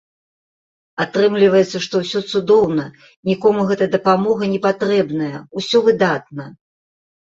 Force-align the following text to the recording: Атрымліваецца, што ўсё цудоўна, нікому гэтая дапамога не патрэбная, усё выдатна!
Атрымліваецца, 1.03 1.77
што 1.87 1.95
ўсё 2.03 2.19
цудоўна, 2.33 2.85
нікому 3.33 3.61
гэтая 3.73 3.89
дапамога 3.99 4.43
не 4.55 4.59
патрэбная, 4.65 5.37
усё 5.63 5.77
выдатна! 5.91 6.45